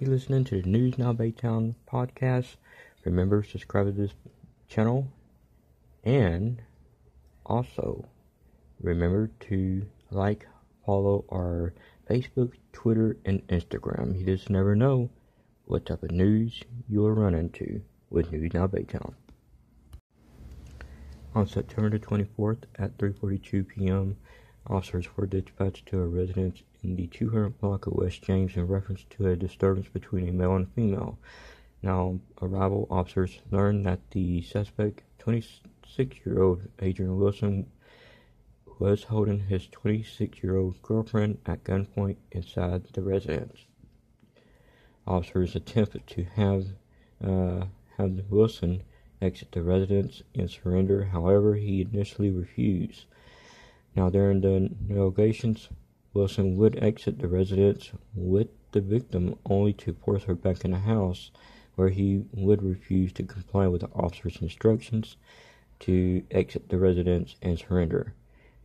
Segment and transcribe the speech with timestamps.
[0.00, 2.54] You're listening to the News Now Baytown podcast.
[3.04, 4.12] Remember, subscribe to this
[4.68, 5.08] channel
[6.04, 6.62] and
[7.44, 8.06] also
[8.80, 10.46] remember to like,
[10.86, 11.74] follow our
[12.08, 14.16] Facebook, Twitter, and Instagram.
[14.16, 15.10] You just never know
[15.64, 19.14] what type of news you'll run into with News Now Baytown.
[21.34, 24.16] On September the 24th at 3:42 p.m.,
[24.68, 29.04] officers were dispatched to a residence in the 200 block of West James in reference
[29.10, 31.18] to a disturbance between a male and a female.
[31.82, 37.66] Now, arrival officers learned that the suspect, 26-year-old Adrian Wilson,
[38.78, 43.66] was holding his 26-year-old girlfriend at gunpoint inside the residence.
[45.06, 46.66] Officers attempted to have
[47.24, 47.66] uh,
[47.96, 48.82] have Wilson
[49.20, 51.04] exit the residence and surrender.
[51.04, 53.06] However, he initially refused.
[53.98, 55.70] Now, during the negotiations,
[56.14, 60.78] Wilson would exit the residence with the victim only to force her back in the
[60.78, 61.32] house,
[61.74, 65.16] where he would refuse to comply with the officer's instructions
[65.80, 68.14] to exit the residence and surrender.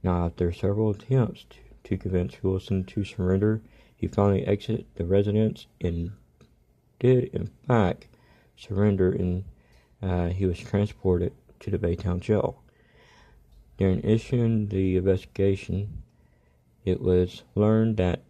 [0.04, 3.64] Now, after several attempts to, to convince Wilson to surrender,
[3.96, 6.12] he finally exited the residence and
[7.00, 8.06] did, in fact,
[8.56, 9.46] surrender and
[10.00, 12.63] uh, he was transported to the Baytown jail.
[13.78, 16.04] During issuing the investigation,
[16.86, 18.24] it was learned that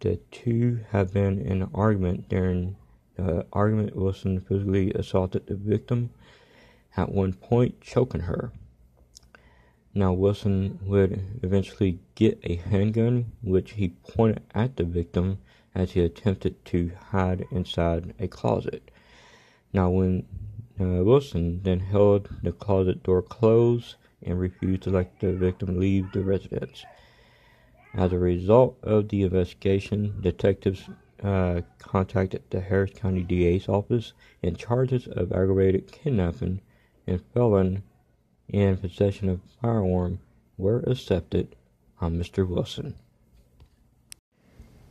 [0.00, 2.28] the two had been in an argument.
[2.28, 2.76] During
[3.16, 6.10] the argument, Wilson physically assaulted the victim,
[6.96, 8.52] at one point choking her.
[9.94, 15.38] Now, Wilson would eventually get a handgun, which he pointed at the victim
[15.74, 18.90] as he attempted to hide inside a closet.
[19.72, 20.26] Now, when
[20.80, 26.10] uh, Wilson then held the closet door closed and refused to let the victim leave
[26.12, 26.84] the residence.
[27.94, 30.88] As a result of the investigation, detectives
[31.22, 36.60] uh, contacted the Harris County DA's office and charges of aggravated kidnapping
[37.06, 37.82] and felon
[38.52, 40.18] and possession of firearm
[40.58, 41.56] were accepted
[42.00, 42.46] on Mr.
[42.46, 42.94] Wilson.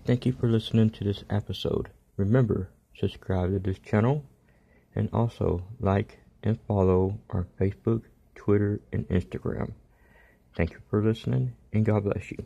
[0.05, 1.89] Thank you for listening to this episode.
[2.17, 4.23] Remember, subscribe to this channel
[4.95, 8.03] and also like and follow our Facebook,
[8.35, 9.71] Twitter, and Instagram.
[10.55, 12.45] Thank you for listening and God bless you.